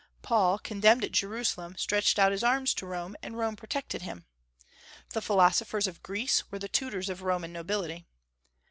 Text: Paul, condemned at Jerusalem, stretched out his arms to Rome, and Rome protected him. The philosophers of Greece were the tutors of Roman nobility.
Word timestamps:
Paul, 0.23 0.57
condemned 0.57 1.03
at 1.03 1.11
Jerusalem, 1.11 1.75
stretched 1.77 2.17
out 2.17 2.31
his 2.31 2.43
arms 2.43 2.73
to 2.73 2.87
Rome, 2.87 3.15
and 3.21 3.37
Rome 3.37 3.55
protected 3.55 4.01
him. 4.01 4.25
The 5.09 5.21
philosophers 5.21 5.85
of 5.85 6.01
Greece 6.01 6.49
were 6.51 6.57
the 6.57 6.67
tutors 6.67 7.07
of 7.07 7.21
Roman 7.21 7.53
nobility. 7.53 8.07